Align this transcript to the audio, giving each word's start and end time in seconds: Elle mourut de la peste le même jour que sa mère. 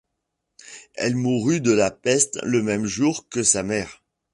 Elle 0.95 1.15
mourut 1.15 1.61
de 1.61 1.71
la 1.71 1.91
peste 1.91 2.39
le 2.41 2.63
même 2.63 2.87
jour 2.87 3.29
que 3.29 3.43
sa 3.43 3.61
mère. 3.61 4.01